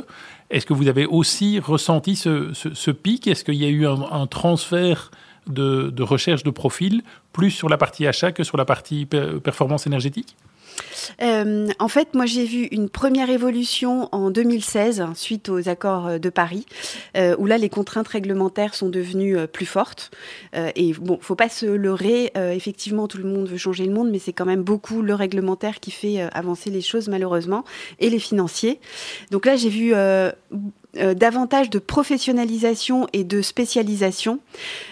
Est-ce 0.49 0.65
que 0.65 0.73
vous 0.73 0.87
avez 0.87 1.05
aussi 1.05 1.59
ressenti 1.59 2.15
ce, 2.15 2.91
pic? 2.91 3.27
Est-ce 3.27 3.43
qu'il 3.43 3.55
y 3.55 3.65
a 3.65 3.69
eu 3.69 3.85
un, 3.85 4.27
transfert 4.27 5.11
de, 5.47 5.89
de, 5.89 6.03
recherche 6.03 6.43
de 6.43 6.51
profil 6.51 7.03
plus 7.31 7.51
sur 7.51 7.69
la 7.69 7.77
partie 7.77 8.07
achat 8.07 8.31
que 8.31 8.43
sur 8.43 8.57
la 8.57 8.65
partie 8.65 9.05
performance 9.05 9.85
énergétique? 9.87 10.35
Euh, 11.21 11.67
en 11.79 11.87
fait, 11.87 12.13
moi, 12.13 12.25
j'ai 12.25 12.45
vu 12.45 12.63
une 12.71 12.89
première 12.89 13.29
évolution 13.29 14.09
en 14.11 14.31
2016 14.31 15.03
suite 15.15 15.49
aux 15.49 15.69
accords 15.69 16.07
euh, 16.07 16.17
de 16.17 16.29
Paris, 16.29 16.65
euh, 17.17 17.35
où 17.37 17.45
là, 17.45 17.57
les 17.57 17.69
contraintes 17.69 18.07
réglementaires 18.07 18.75
sont 18.75 18.89
devenues 18.89 19.47
plus 19.47 19.65
fortes. 19.65 20.11
et 20.53 20.93
bon, 20.93 21.17
faut 21.21 21.35
pas 21.35 21.49
se 21.49 21.65
leurrer. 21.65 22.31
effectivement, 22.35 23.07
tout 23.07 23.17
le 23.17 23.25
monde 23.25 23.47
veut 23.47 23.57
changer 23.57 23.85
le 23.85 23.93
monde, 23.93 24.09
mais 24.11 24.19
c'est 24.19 24.33
quand 24.33 24.45
même 24.45 24.63
beaucoup 24.63 25.01
le 25.01 25.15
réglementaire 25.15 25.79
qui 25.79 25.91
fait 25.91 26.21
avancer 26.33 26.69
les 26.69 26.81
choses, 26.81 27.07
malheureusement, 27.07 27.63
et 27.99 28.09
les 28.09 28.19
financiers. 28.19 28.79
Donc 29.31 29.45
là, 29.45 29.55
j'ai 29.55 29.69
vu 29.69 29.93
euh, 30.99 31.15
davantage 31.15 31.71
de 31.71 31.79
professionnalisation 31.79 33.07
et 33.13 33.23
de 33.23 33.41
spécialisation. 33.41 34.37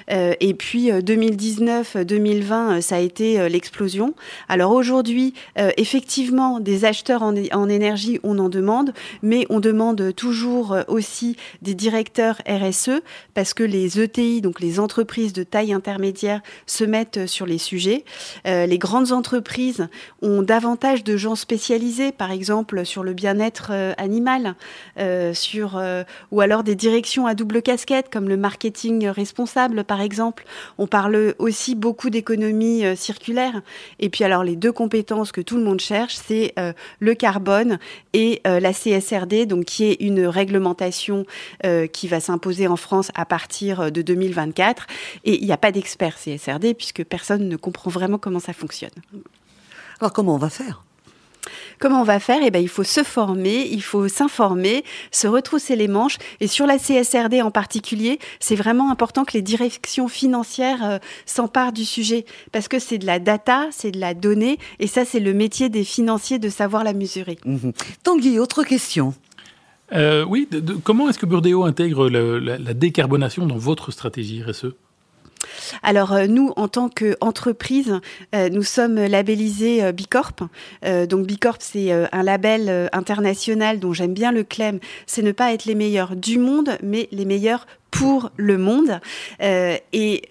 Euh, 0.09 0.33
et 0.39 0.55
puis 0.55 0.89
2019-2020, 0.89 2.53
euh, 2.53 2.81
ça 2.81 2.95
a 2.95 2.99
été 2.99 3.47
l'explosion. 3.49 4.15
Alors 4.49 4.71
aujourd'hui, 4.71 5.35
effectivement, 5.77 6.59
des 6.59 6.85
acheteurs 6.85 7.21
en, 7.21 7.35
en, 7.53 7.69
énergie, 7.69 8.19
on 8.23 8.39
en 8.39 8.49
demande, 8.49 8.93
mais 9.21 9.45
on 9.49 9.59
demande 9.59 10.13
toujours 10.15 10.75
aussi 10.87 11.35
des 11.61 11.75
directeurs 11.75 12.41
RSE 12.47 13.01
parce 13.33 13.53
que 13.53 13.63
les 13.63 13.99
ETI, 13.99 14.41
donc 14.41 14.59
les 14.59 14.79
entreprises 14.79 15.33
de 15.33 15.43
taille 15.43 15.73
intermédiaire, 15.73 16.41
se 16.65 16.83
mettent 16.83 17.27
sur 17.27 17.45
les 17.45 17.57
sujets. 17.57 18.03
les 18.45 18.77
grandes 18.77 19.11
entreprises 19.11 19.87
ont 20.21 20.41
davantage 20.41 21.03
de 21.03 21.17
gens 21.17 21.35
spécialisés, 21.35 22.11
par 22.11 22.31
exemple 22.31 22.85
sur 22.85 23.03
le 23.03 23.13
bien-être 23.13 23.71
animal, 23.97 24.55
sur 25.33 25.77
euh, 25.91 26.03
ou 26.31 26.41
alors 26.41 26.63
des 26.63 26.75
directions 26.75 27.27
à 27.27 27.35
double 27.35 27.61
casquette 27.61 28.09
comme 28.11 28.29
le 28.29 28.37
marketing 28.37 29.07
responsable 29.07 29.83
par 29.83 30.01
exemple. 30.01 30.45
On 30.77 30.87
parle 30.87 31.35
aussi 31.37 31.75
beaucoup 31.75 32.09
d'économie 32.09 32.85
euh, 32.85 32.95
circulaire. 32.95 33.61
Et 33.99 34.09
puis 34.09 34.23
alors 34.23 34.43
les 34.43 34.55
deux 34.55 34.71
compétences 34.71 35.31
que 35.31 35.41
tout 35.41 35.57
le 35.57 35.63
monde 35.63 35.79
cherche, 35.79 36.15
c'est 36.15 36.53
euh, 36.57 36.73
le 36.99 37.13
carbone 37.13 37.79
et 38.13 38.41
la 38.45 38.73
CSRD, 38.73 39.45
donc 39.45 39.65
qui 39.65 39.85
est 39.85 39.97
une 39.99 40.25
réglementation 40.25 41.25
qui 41.93 42.07
va 42.07 42.19
s'imposer 42.19 42.67
en 42.67 42.75
France 42.75 43.11
à 43.15 43.25
partir 43.25 43.91
de 43.91 44.01
2024. 44.01 44.87
Et 45.23 45.39
il 45.39 45.45
n'y 45.45 45.51
a 45.51 45.57
pas 45.57 45.71
d'expert 45.71 46.17
CSRD 46.17 46.73
puisque 46.73 47.03
personne 47.03 47.47
ne 47.47 47.55
comprend 47.55 47.89
vraiment 47.89 48.17
comment 48.17 48.39
ça 48.39 48.53
fonctionne. 48.53 48.91
Alors 49.99 50.13
comment 50.13 50.35
on 50.35 50.39
va 50.39 50.49
faire? 50.49 50.83
Comment 51.79 52.01
on 52.01 52.03
va 52.03 52.19
faire? 52.19 52.39
Eh 52.43 52.51
ben, 52.51 52.61
il 52.61 52.69
faut 52.69 52.83
se 52.83 53.03
former, 53.03 53.67
il 53.71 53.81
faut 53.81 54.07
s'informer, 54.07 54.83
se 55.11 55.27
retrousser 55.27 55.75
les 55.75 55.87
manches. 55.87 56.17
Et 56.39 56.47
sur 56.47 56.67
la 56.67 56.77
CSRD 56.77 57.41
en 57.41 57.51
particulier, 57.51 58.19
c'est 58.39 58.55
vraiment 58.55 58.91
important 58.91 59.25
que 59.25 59.33
les 59.33 59.41
directions 59.41 60.07
financières 60.07 60.83
euh, 60.83 60.99
s'emparent 61.25 61.73
du 61.73 61.85
sujet 61.85 62.25
parce 62.51 62.67
que 62.67 62.79
c'est 62.79 62.97
de 62.97 63.05
la 63.05 63.19
data, 63.19 63.67
c'est 63.71 63.91
de 63.91 63.99
la 63.99 64.13
donnée, 64.13 64.57
et 64.79 64.87
ça, 64.87 65.05
c'est 65.05 65.19
le 65.19 65.33
métier 65.33 65.69
des 65.69 65.83
financiers 65.83 66.39
de 66.39 66.49
savoir 66.49 66.83
la 66.83 66.93
mesurer. 66.93 67.37
Mhm. 67.45 67.73
Tanguy, 68.03 68.39
autre 68.39 68.63
question. 68.63 69.13
Euh, 69.93 70.23
oui, 70.25 70.47
comment 70.83 71.09
est-ce 71.09 71.19
que 71.19 71.25
Burdeo 71.25 71.63
intègre 71.63 72.09
la, 72.09 72.73
décarbonation 72.73 73.45
dans 73.45 73.57
votre 73.57 73.91
stratégie 73.91 74.41
RSE 74.41 74.73
alors 75.83 76.13
euh, 76.13 76.27
nous, 76.27 76.53
en 76.55 76.67
tant 76.67 76.89
qu'entreprise, 76.89 77.99
euh, 78.35 78.49
nous 78.49 78.63
sommes 78.63 78.95
labellisés 78.95 79.83
euh, 79.83 79.91
Bicorp. 79.91 80.47
donc 81.07 81.25
Bicorp, 81.25 81.57
c'est 81.59 81.91
un 81.91 82.23
label 82.23 82.89
international 82.93 83.79
dont 83.79 83.93
j'aime 83.93 84.13
bien 84.13 84.31
le 84.31 84.43
clem. 84.43 84.79
C'est 85.05 85.21
ne 85.21 85.31
pas 85.31 85.53
être 85.53 85.65
les 85.65 85.75
meilleurs 85.75 86.15
du 86.15 86.37
monde, 86.37 86.77
mais 86.83 87.07
les 87.11 87.25
meilleurs 87.25 87.67
pour 87.91 88.31
le 88.37 88.57
monde. 88.57 88.99
et 89.39 90.21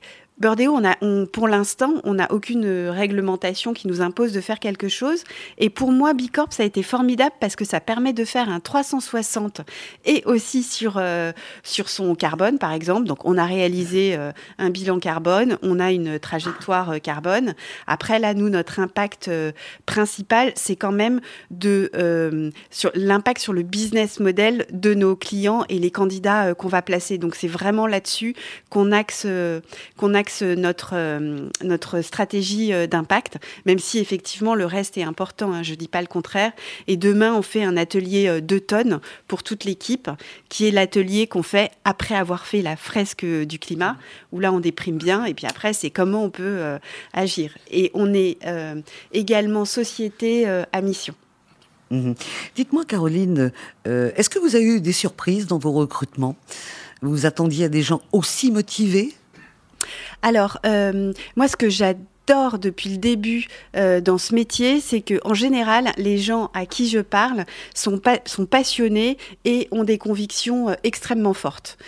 Burdeo, 0.41 0.73
on 0.73 0.85
a, 0.85 0.97
pour 1.33 1.49
l'instant, 1.49 1.93
on 2.05 2.15
n'a 2.15 2.33
aucune 2.33 2.89
réglementation 2.89 3.75
qui 3.75 3.89
nous 3.89 4.01
impose 4.01 4.33
de 4.33 4.41
faire 4.41 4.59
quelque 4.59 4.89
chose. 4.89 5.23
Et 5.59 5.69
pour 5.69 5.93
moi, 5.93 6.15
Bicorp, 6.15 6.55
ça 6.55 6.63
a 6.63 6.67
été 6.67 6.83
formidable 6.83 7.35
parce 7.41 7.57
que 7.57 7.67
ça 7.67 7.79
permet 7.79 8.15
de 8.15 8.25
faire 8.25 8.49
un 8.49 8.59
360 8.59 9.61
et 10.07 10.23
aussi 10.25 10.63
sur, 10.63 10.95
euh, 10.97 11.33
sur 11.63 11.91
son 11.91 12.15
carbone, 12.15 12.59
par 12.59 12.73
exemple. 12.73 13.07
Donc, 13.07 13.27
on 13.27 13.37
a 13.37 13.45
réalisé 13.45 14.17
euh, 14.17 14.33
un 14.59 14.71
bilan 14.71 14.99
carbone, 14.99 15.59
on 15.61 15.79
a 15.79 15.93
une 15.93 16.19
trajectoire 16.19 16.93
euh, 16.93 16.99
carbone. 16.99 17.55
Après, 17.87 18.19
là, 18.19 18.33
nous, 18.33 18.49
notre 18.49 18.81
impact 18.81 19.31
principal, 19.85 20.53
c'est 20.55 20.77
quand 20.77 20.93
même 20.93 21.21
de 21.51 21.91
sur 22.71 22.91
l'impact 22.95 23.41
sur 23.41 23.53
le 23.53 23.63
business 23.63 24.21
model 24.21 24.67
de 24.73 24.95
nos 24.95 25.17
clients 25.17 25.65
et 25.69 25.79
les 25.79 25.91
candidats 25.91 26.55
qu'on 26.55 26.69
va 26.69 26.81
placer. 26.81 27.19
Donc, 27.19 27.35
c'est 27.35 27.49
vraiment 27.49 27.87
là-dessus 27.87 28.35
qu'on 28.71 28.93
axe, 28.93 29.27
qu'on 29.97 30.15
axe 30.15 30.30
notre, 30.43 30.91
euh, 30.95 31.49
notre 31.63 32.01
stratégie 32.01 32.73
euh, 32.73 32.87
d'impact, 32.87 33.39
même 33.67 33.79
si 33.79 33.99
effectivement 33.99 34.55
le 34.55 34.67
reste 34.67 34.97
est 34.97 35.03
important, 35.03 35.53
hein, 35.53 35.63
je 35.63 35.73
ne 35.73 35.77
dis 35.77 35.89
pas 35.89 36.01
le 36.01 36.07
contraire. 36.07 36.53
Et 36.87 36.97
demain, 36.97 37.35
on 37.35 37.43
fait 37.43 37.63
un 37.63 37.77
atelier 37.77 38.41
2 38.41 38.57
euh, 38.57 38.61
tonnes 38.61 39.01
pour 39.29 39.43
toute 39.43 39.65
l'équipe, 39.65 40.11
qui 40.49 40.67
est 40.67 40.71
l'atelier 40.71 41.27
qu'on 41.27 41.43
fait 41.43 41.71
après 41.85 42.15
avoir 42.15 42.47
fait 42.47 42.63
la 42.63 42.77
fresque 42.77 43.25
du 43.25 43.59
climat, 43.59 43.97
où 44.33 44.41
là 44.41 44.53
on 44.53 44.61
déprime 44.61 44.99
bien, 44.99 45.25
et 45.25 45.35
puis 45.35 45.47
après 45.47 45.73
c'est 45.73 45.91
comment 45.91 46.25
on 46.25 46.31
peut 46.31 46.79
agir. 47.13 47.57
Et 47.71 47.91
on 47.95 48.13
est 48.15 48.39
également 49.13 49.65
société 49.65 50.47
à 50.47 50.81
mission. 50.81 51.15
Mhm. 51.91 52.15
Dites-moi, 52.55 52.85
Caroline, 52.85 53.53
est-ce 53.85 54.31
que 54.31 54.39
vous 54.39 54.57
avez 54.57 54.65
eu 54.65 54.81
des 54.81 54.93
surprises 54.93 55.47
dans 55.47 55.59
vos 55.59 55.73
recrutements? 55.73 56.37
Vous 57.03 57.11
vous 57.11 57.27
attendiez 57.27 57.67
à 57.67 57.69
des 57.69 57.83
gens 57.83 58.03
aussi 58.13 58.51
motivés? 58.51 59.15
Alors, 60.23 60.59
euh, 60.67 61.13
moi, 61.37 61.49
ce 61.49 61.57
que 61.57 61.71
j'adore 61.71 62.59
depuis 62.61 62.91
le 62.91 62.99
début 62.99 63.47
euh, 63.75 64.01
dans 64.01 64.19
ce 64.19 64.35
métier, 64.35 64.81
c'est 64.81 65.01
que 65.01 65.15
en 65.25 65.35
général, 65.35 65.93
les 65.97 66.19
gens 66.19 66.51
à 66.55 66.67
qui 66.67 66.89
je 66.89 67.01
parle 67.01 67.45
sont, 67.75 68.01
sont 68.27 68.47
passionnés 68.47 69.17
et 69.45 69.67
ont 69.73 69.83
des 69.83 69.99
convictions 69.99 70.69
euh, 70.69 70.75
extrêmement 70.85 71.33
fortes 71.33 71.79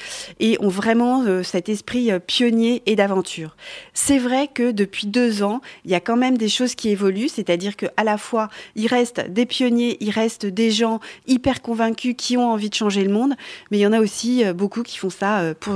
et 0.41 0.57
ont 0.61 0.69
vraiment 0.69 1.25
cet 1.45 1.69
esprit 1.69 2.11
pionnier 2.27 2.83
et 2.87 2.97
d'aventure. 2.97 3.57
C'est 3.95 4.19
vrai 4.19 4.49
que 4.49 4.73
depuis 4.73 5.07
deux 5.07 5.43
ans, 5.43 5.61
il 5.85 5.91
y 5.91 5.95
a 5.95 6.01
quand 6.01 6.17
même 6.17 6.39
des 6.39 6.49
choses 6.49 6.75
qui 6.75 6.89
évoluent, 6.89 7.29
c'est-à-dire 7.29 7.77
que 7.77 7.87
à 7.97 8.03
la 8.03 8.19
fois 8.19 8.49
il 8.75 8.89
reste 8.89 9.31
des 9.31 9.47
pionniers, 9.47 9.99
il 10.01 10.11
reste 10.11 10.47
des 10.47 10.71
gens 10.71 10.99
hyper 11.29 11.63
convaincus 11.63 12.15
qui 12.17 12.37
ont 12.37 12.51
envie 12.51 12.71
de 12.71 12.75
changer 12.75 13.05
le 13.05 13.13
monde, 13.13 13.35
mais 13.71 13.79
il 13.79 13.83
y 13.83 13.87
en 13.87 13.93
a 13.93 14.01
aussi 14.01 14.43
beaucoup 14.55 14.83
qui 14.83 14.99
font 14.99 15.11
ça 15.11 15.55
pour 15.61 15.75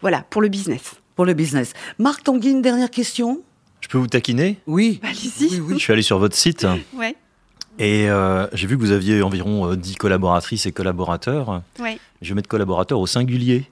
voilà 0.00 0.24
pour 0.30 0.42
le 0.42 0.48
business 0.48 0.96
pour 1.16 1.24
le 1.24 1.34
business. 1.34 1.72
Marc 1.98 2.22
Tanguy, 2.22 2.50
une 2.50 2.62
dernière 2.62 2.90
question? 2.90 3.42
Je 3.80 3.88
peux 3.88 3.98
vous 3.98 4.06
taquiner? 4.06 4.58
Oui. 4.66 5.00
Allez-y. 5.02 5.48
Je 5.72 5.78
suis 5.78 5.92
allé 5.92 6.02
sur 6.02 6.18
votre 6.18 6.36
site. 6.36 6.66
ouais. 6.94 7.16
Et 7.78 8.08
euh, 8.08 8.46
j'ai 8.54 8.66
vu 8.66 8.76
que 8.76 8.80
vous 8.80 8.92
aviez 8.92 9.20
environ 9.22 9.74
10 9.74 9.92
euh, 9.92 9.94
collaboratrices 9.98 10.64
et 10.64 10.72
collaborateurs. 10.72 11.62
Ouais. 11.78 11.98
Je 12.22 12.28
vais 12.30 12.34
mettre 12.34 12.48
collaborateurs 12.48 12.98
au 12.98 13.06
singulier. 13.06 13.70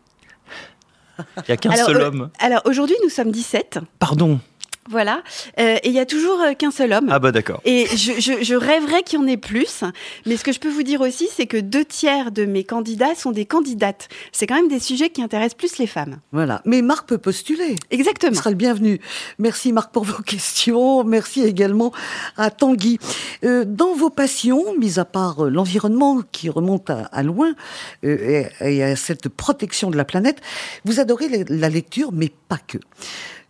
Il 1.18 1.44
n'y 1.48 1.52
a 1.52 1.56
qu'un 1.56 1.74
seul 1.76 1.96
euh, 1.96 2.08
homme. 2.08 2.30
Alors 2.38 2.60
aujourd'hui, 2.66 2.96
nous 3.02 3.08
sommes 3.08 3.30
17. 3.30 3.78
Pardon. 3.98 4.40
Voilà. 4.88 5.22
Euh, 5.58 5.76
et 5.82 5.88
il 5.88 5.94
y 5.94 5.98
a 5.98 6.06
toujours 6.06 6.40
euh, 6.40 6.54
qu'un 6.54 6.70
seul 6.70 6.92
homme. 6.92 7.08
Ah 7.10 7.18
bah 7.18 7.32
d'accord. 7.32 7.60
Et 7.64 7.86
je, 7.96 8.20
je, 8.20 8.42
je 8.42 8.54
rêverais 8.54 9.02
qu'il 9.02 9.18
y 9.18 9.22
en 9.22 9.26
ait 9.26 9.36
plus. 9.36 9.82
Mais 10.26 10.36
ce 10.36 10.44
que 10.44 10.52
je 10.52 10.60
peux 10.60 10.68
vous 10.68 10.82
dire 10.82 11.00
aussi, 11.00 11.28
c'est 11.34 11.46
que 11.46 11.56
deux 11.56 11.84
tiers 11.84 12.30
de 12.30 12.44
mes 12.44 12.64
candidats 12.64 13.14
sont 13.14 13.32
des 13.32 13.46
candidates. 13.46 14.08
C'est 14.32 14.46
quand 14.46 14.56
même 14.56 14.68
des 14.68 14.78
sujets 14.80 15.10
qui 15.10 15.22
intéressent 15.22 15.56
plus 15.56 15.78
les 15.78 15.86
femmes. 15.86 16.18
Voilà. 16.32 16.60
Mais 16.64 16.82
Marc 16.82 17.08
peut 17.08 17.18
postuler. 17.18 17.76
Exactement. 17.90 18.32
Il 18.32 18.36
sera 18.36 18.50
le 18.50 18.56
bienvenu. 18.56 19.00
Merci 19.38 19.72
Marc 19.72 19.92
pour 19.92 20.04
vos 20.04 20.22
questions. 20.26 21.04
Merci 21.04 21.42
également 21.42 21.92
à 22.36 22.50
Tanguy. 22.50 22.98
Euh, 23.44 23.64
dans 23.66 23.94
vos 23.94 24.10
passions, 24.10 24.76
mis 24.78 24.98
à 24.98 25.04
part 25.04 25.44
euh, 25.46 25.50
l'environnement 25.50 26.20
qui 26.32 26.50
remonte 26.50 26.90
à, 26.90 27.22
loin 27.22 27.54
et, 28.02 28.46
et, 28.60 28.82
à 28.82 28.96
cette 28.96 29.28
protection 29.28 29.90
de 29.90 29.96
la 29.96 30.04
planète, 30.04 30.40
vous 30.84 31.00
adorez 31.00 31.44
la 31.48 31.68
lecture, 31.68 32.12
mais 32.12 32.30
pas 32.48 32.58
que. 32.58 32.78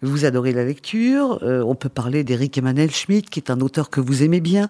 Vous 0.03 0.25
adorez 0.25 0.53
la 0.53 0.65
lecture. 0.65 1.39
Euh, 1.43 1.63
on 1.63 1.75
peut 1.75 1.89
parler 1.89 2.25
d'Éric 2.25 2.59
Emmanuel 2.59 2.91
Schmitt, 2.91 3.31
qui 3.31 3.41
est 3.41 3.51
un 3.51 3.61
auteur 3.61 3.91
que 3.91 4.01
vous 4.01 4.23
aimez 4.23 4.41
bien, 4.41 4.69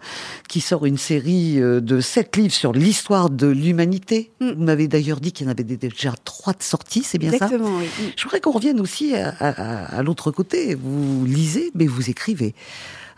qui 0.48 0.60
sort 0.60 0.86
une 0.86 0.98
série 0.98 1.60
euh, 1.60 1.80
de 1.80 2.00
sept 2.00 2.36
livres 2.36 2.54
sur 2.54 2.72
l'histoire 2.72 3.30
de 3.30 3.46
l'humanité. 3.46 4.32
Mm. 4.40 4.52
Vous 4.52 4.62
m'avez 4.64 4.88
d'ailleurs 4.88 5.20
dit 5.20 5.32
qu'il 5.32 5.46
y 5.46 5.48
en 5.48 5.52
avait 5.52 5.64
déjà 5.64 6.12
trois 6.24 6.52
de 6.52 6.62
sorties, 6.62 7.02
c'est 7.02 7.18
bien 7.18 7.30
ça? 7.30 7.36
Exactement, 7.36 7.78
oui. 7.78 7.86
Je 8.16 8.22
voudrais 8.22 8.40
qu'on 8.40 8.52
revienne 8.52 8.80
aussi 8.80 9.14
à 9.14 10.02
l'autre 10.02 10.30
côté. 10.30 10.74
Vous 10.74 11.24
lisez, 11.24 11.70
mais 11.74 11.86
vous 11.86 12.10
écrivez. 12.10 12.54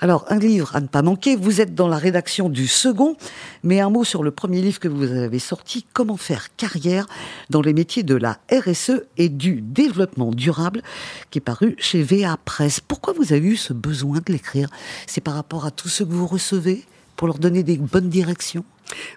Alors, 0.00 0.26
un 0.29 0.38
livre 0.38 0.76
à 0.76 0.81
ne 0.81 0.87
pas 0.87 1.03
manquer. 1.03 1.37
Vous 1.37 1.61
êtes 1.61 1.75
dans 1.75 1.88
la 1.88 1.97
rédaction 1.97 2.49
du 2.49 2.67
second, 2.67 3.17
mais 3.62 3.81
un 3.81 3.88
mot 3.88 4.05
sur 4.05 4.23
le 4.23 4.31
premier 4.31 4.61
livre 4.61 4.79
que 4.79 4.88
vous 4.88 5.11
avez 5.11 5.38
sorti, 5.38 5.87
Comment 5.93 6.17
faire 6.17 6.55
carrière 6.57 7.07
dans 7.49 7.62
les 7.62 7.73
métiers 7.73 8.03
de 8.03 8.15
la 8.15 8.38
RSE 8.53 9.03
et 9.17 9.29
du 9.29 9.62
développement 9.62 10.31
durable, 10.31 10.83
qui 11.31 11.38
est 11.38 11.41
paru 11.41 11.76
chez 11.79 12.03
VA 12.03 12.37
Presse. 12.45 12.81
Pourquoi 12.81 13.15
vous 13.15 13.33
avez 13.33 13.47
eu 13.47 13.57
ce 13.57 13.73
besoin 13.73 14.19
de 14.19 14.33
l'écrire? 14.33 14.69
C'est 15.07 15.23
par 15.23 15.35
rapport 15.35 15.65
à 15.65 15.71
tous 15.71 15.88
ceux 15.88 16.05
que 16.05 16.12
vous 16.12 16.26
recevez 16.26 16.85
pour 17.17 17.29
leur 17.29 17.38
donner 17.38 17.62
des 17.62 17.79
bonnes 17.79 18.11
directions? 18.11 18.65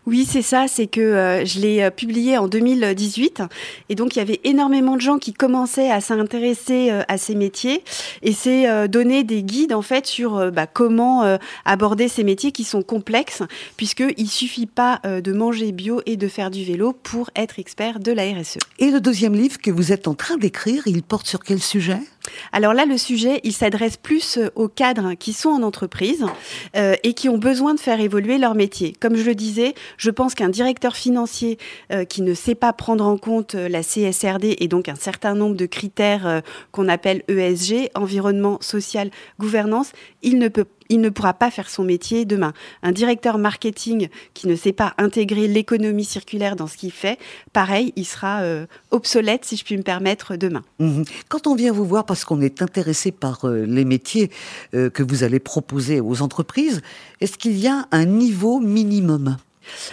Oui, 0.05 0.25
c'est 0.29 0.41
ça, 0.41 0.65
c'est 0.67 0.87
que 0.87 1.01
euh, 1.01 1.45
je 1.45 1.59
l'ai 1.59 1.81
euh, 1.81 1.89
publié 1.91 2.37
en 2.37 2.47
2018 2.47 3.43
et 3.89 3.95
donc 3.95 4.15
il 4.15 4.19
y 4.19 4.21
avait 4.21 4.39
énormément 4.43 4.95
de 4.95 5.01
gens 5.01 5.17
qui 5.17 5.33
commençaient 5.33 5.91
à 5.91 6.01
s'intéresser 6.01 6.89
euh, 6.91 7.03
à 7.07 7.17
ces 7.17 7.35
métiers 7.35 7.83
et 8.21 8.33
c'est 8.33 8.87
donner 8.87 9.23
des 9.23 9.43
guides 9.43 9.73
en 9.73 9.81
fait 9.81 10.05
sur 10.05 10.51
bah, 10.51 10.67
comment 10.67 11.37
aborder 11.65 12.07
ces 12.07 12.23
métiers 12.23 12.51
qui 12.51 12.63
sont 12.63 12.81
complexes 12.81 13.43
puisqu'il 13.77 14.29
suffit 14.29 14.65
pas 14.65 15.01
de 15.05 15.33
manger 15.33 15.71
bio 15.71 16.01
et 16.05 16.17
de 16.17 16.27
faire 16.27 16.51
du 16.51 16.63
vélo 16.63 16.93
pour 16.93 17.29
être 17.35 17.59
expert 17.59 17.99
de 17.99 18.11
la 18.11 18.23
RSE. 18.23 18.57
Et 18.79 18.91
le 18.91 18.99
deuxième 18.99 19.33
livre 19.33 19.57
que 19.59 19.71
vous 19.71 19.91
êtes 19.91 20.07
en 20.07 20.13
train 20.13 20.37
d'écrire, 20.37 20.83
il 20.85 21.03
porte 21.03 21.27
sur 21.27 21.43
quel 21.43 21.61
sujet? 21.61 21.99
Alors 22.51 22.73
là, 22.73 22.85
le 22.85 22.97
sujet, 22.97 23.39
il 23.43 23.53
s'adresse 23.53 23.97
plus 23.97 24.39
aux 24.55 24.67
cadres 24.67 25.13
qui 25.13 25.33
sont 25.33 25.49
en 25.49 25.63
entreprise 25.63 26.25
et 26.75 27.13
qui 27.13 27.29
ont 27.29 27.37
besoin 27.37 27.73
de 27.73 27.79
faire 27.79 27.99
évoluer 27.99 28.37
leur 28.37 28.55
métier. 28.55 28.93
Comme 28.99 29.15
je 29.15 29.23
le 29.23 29.35
disais, 29.35 29.58
je 29.97 30.09
pense 30.11 30.35
qu'un 30.35 30.49
directeur 30.49 30.95
financier 30.95 31.57
euh, 31.91 32.05
qui 32.05 32.21
ne 32.21 32.33
sait 32.33 32.55
pas 32.55 32.73
prendre 32.73 33.05
en 33.05 33.17
compte 33.17 33.55
euh, 33.55 33.69
la 33.69 33.81
CSRD 33.83 34.55
et 34.59 34.67
donc 34.67 34.89
un 34.89 34.95
certain 34.95 35.35
nombre 35.35 35.55
de 35.55 35.65
critères 35.65 36.27
euh, 36.27 36.41
qu'on 36.71 36.87
appelle 36.87 37.23
ESG, 37.27 37.89
environnement, 37.95 38.57
social, 38.61 39.09
gouvernance, 39.39 39.91
il 40.23 40.37
ne 40.39 41.09
pourra 41.09 41.33
pas 41.33 41.51
faire 41.51 41.69
son 41.69 41.83
métier 41.83 42.25
demain. 42.25 42.53
Un 42.83 42.91
directeur 42.91 43.37
marketing 43.37 44.09
qui 44.33 44.47
ne 44.47 44.55
sait 44.55 44.73
pas 44.73 44.93
intégrer 44.97 45.47
l'économie 45.47 46.03
circulaire 46.03 46.55
dans 46.55 46.67
ce 46.67 46.77
qu'il 46.77 46.91
fait, 46.91 47.19
pareil, 47.53 47.93
il 47.95 48.05
sera 48.05 48.41
obsolète, 48.91 49.45
si 49.45 49.55
je 49.55 49.63
puis 49.63 49.77
me 49.77 49.83
permettre, 49.83 50.35
demain. 50.35 50.63
Mhm. 50.79 51.05
Quand 51.29 51.47
on 51.47 51.55
vient 51.55 51.71
vous 51.71 51.85
voir 51.85 52.05
parce 52.05 52.25
qu'on 52.25 52.41
est 52.41 52.61
intéressé 52.61 53.11
par 53.11 53.45
les 53.47 53.85
métiers 53.85 54.31
que 54.71 55.03
vous 55.03 55.23
allez 55.23 55.39
proposer 55.39 56.01
aux 56.01 56.21
entreprises, 56.21 56.81
est-ce 57.21 57.37
qu'il 57.37 57.57
y 57.57 57.67
a 57.67 57.87
un 57.91 58.05
niveau 58.05 58.59
minimum? 58.59 59.37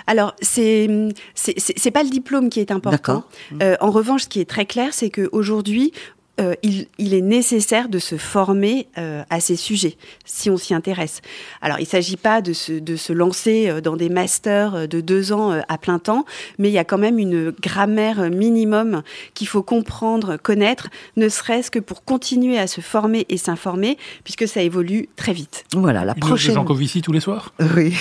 Alors, 0.07 0.35
c'est 0.41 0.89
c'est 1.35 1.91
pas 1.91 2.03
le 2.03 2.11
diplôme 2.11 2.49
qui 2.49 2.61
est 2.61 2.71
important. 2.71 3.25
Euh, 3.63 3.77
en 3.81 3.91
revanche, 3.91 4.23
ce 4.23 4.29
qui 4.29 4.41
est 4.41 4.49
très 4.49 4.67
clair, 4.67 4.93
c'est 4.93 5.11
qu'aujourd'hui, 5.11 5.93
euh, 6.39 6.55
il, 6.63 6.87
il, 6.99 7.15
est 7.15 7.23
nécessaire 7.23 7.89
de 7.89 7.99
se 7.99 8.19
former 8.19 8.89
euh, 8.99 9.23
à 9.31 9.41
ces 9.41 9.57
sujets 9.57 9.97
si 10.27 10.51
on 10.51 10.59
s'y 10.59 10.75
intéresse. 10.75 11.23
Alors, 11.63 11.79
il 11.79 11.85
ne 11.85 11.89
s'agit 11.89 12.19
pas 12.19 12.43
de 12.43 12.53
se, 12.53 12.73
de 12.73 12.97
se 12.97 13.15
lancer 13.15 13.71
euh, 13.71 13.81
dans 13.81 13.97
des 13.97 14.11
masters 14.11 14.87
de 14.87 15.01
deux 15.01 15.33
ans 15.33 15.59
à 15.67 15.79
plein 15.79 15.99
temps, 15.99 16.27
mais 16.59 16.69
il 16.69 16.73
y 16.73 16.79
a 16.79 16.85
quand 16.85 16.99
même 16.99 17.19
une 17.19 17.53
grammaire 17.63 18.31
minimum 18.31 19.03
qu'il 19.33 19.49
faut 19.49 19.63
comprendre, 19.63 20.37
connaître, 20.37 20.89
ne 21.17 21.31
serait-ce 21.31 21.71
que 21.71 21.79
pour 21.79 22.05
continuer 22.05 22.59
à 22.59 22.67
se 22.67 22.83
former 22.83 23.25
et 23.31 23.39
s'informer, 23.39 23.97
puisque 24.23 24.47
ça 24.47 24.61
évolue 24.61 25.09
très 25.17 25.33
vite. 25.33 25.65
Voilà, 25.73 26.05
la 26.05 26.13
Une 26.13 26.21
prochaine. 26.21 26.55
Jean 26.55 26.65
Covici 26.65 27.01
tous 27.01 27.13
les 27.13 27.21
soirs? 27.21 27.55
Oui. 27.77 27.95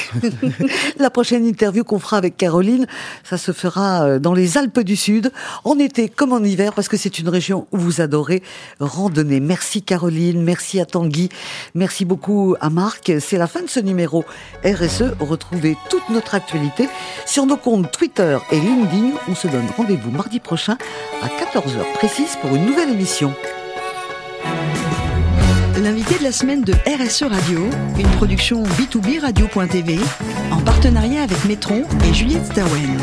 la 1.00 1.10
prochaine 1.10 1.46
interview 1.46 1.86
qu'on 1.86 2.00
fera 2.00 2.18
avec 2.18 2.36
Caroline, 2.36 2.86
ça 3.24 3.38
se 3.38 3.54
fera 3.54 4.20
dans 4.20 4.34
les 4.34 4.58
Alpes 4.58 4.82
du 4.82 4.98
Sud, 4.98 5.32
en 5.63 5.80
été 5.80 6.10
comme 6.10 6.34
en 6.34 6.44
hiver, 6.44 6.74
parce 6.74 6.89
que 6.89 6.98
c'est 6.98 7.18
une 7.20 7.30
région 7.30 7.65
où 7.72 7.77
vous 7.77 8.01
adorez 8.01 8.25
randonner. 8.79 9.39
Merci 9.39 9.82
Caroline, 9.82 10.41
merci 10.41 10.79
à 10.79 10.86
Tanguy, 10.86 11.29
merci 11.74 12.05
beaucoup 12.05 12.55
à 12.62 12.70
Marc. 12.70 13.12
C'est 13.20 13.38
la 13.38 13.48
fin 13.48 13.62
de 13.62 13.70
ce 13.70 13.79
numéro 13.79 14.25
RSE. 14.63 15.15
Retrouvez 15.20 15.77
toute 15.89 16.10
notre 16.10 16.36
actualité 16.36 16.88
sur 17.25 17.46
nos 17.46 17.58
comptes 17.58 17.91
Twitter 17.91 18.38
et 18.51 18.60
LinkedIn. 18.60 19.12
On 19.27 19.36
se 19.36 19.48
donne 19.48 19.67
rendez-vous 19.77 20.12
mardi 20.12 20.39
prochain 20.39 20.77
à 21.22 21.27
14h 21.27 21.94
précise 21.96 22.38
pour 22.41 22.55
une 22.55 22.65
nouvelle 22.65 22.89
émission. 22.89 23.34
L'invité 25.82 26.17
de 26.17 26.24
la 26.24 26.32
semaine 26.32 26.62
de 26.62 26.74
RSE 26.74 27.24
Radio, 27.24 27.60
une 28.00 28.08
production 28.17 28.63
B2B 28.63 29.20
Radio.tv 29.20 30.00
en 30.51 30.62
partenariat 30.62 31.24
avec 31.24 31.44
Metron 31.46 31.84
et 32.10 32.13
Juliette 32.13 32.46
Stawen. 32.46 32.98